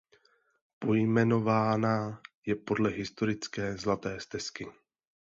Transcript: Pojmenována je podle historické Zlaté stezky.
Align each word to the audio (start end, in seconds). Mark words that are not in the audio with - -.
Pojmenována 0.79 2.21
je 2.45 2.55
podle 2.55 2.89
historické 2.89 3.77
Zlaté 3.77 4.19
stezky. 4.19 4.67